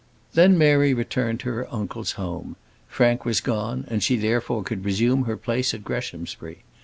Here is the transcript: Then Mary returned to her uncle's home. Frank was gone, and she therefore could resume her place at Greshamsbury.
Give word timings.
Then 0.33 0.57
Mary 0.57 0.95
returned 0.95 1.39
to 1.41 1.49
her 1.49 1.71
uncle's 1.71 2.13
home. 2.13 2.55
Frank 2.87 3.23
was 3.23 3.39
gone, 3.39 3.85
and 3.87 4.01
she 4.01 4.15
therefore 4.15 4.63
could 4.63 4.83
resume 4.83 5.25
her 5.25 5.37
place 5.37 5.75
at 5.75 5.83
Greshamsbury. 5.83 6.63